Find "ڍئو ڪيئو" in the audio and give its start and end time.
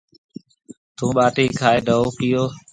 1.87-2.43